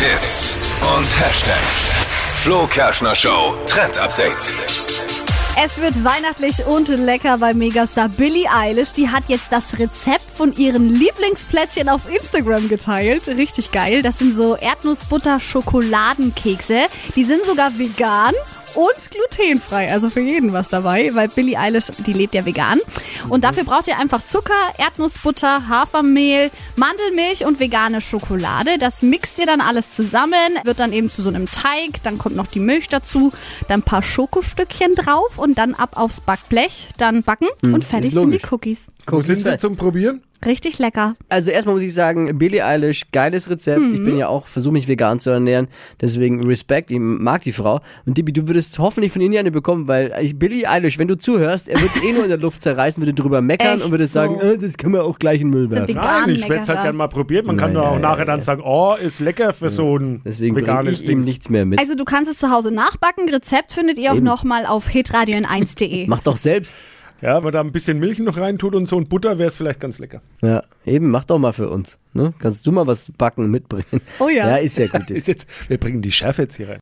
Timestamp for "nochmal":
64.20-64.64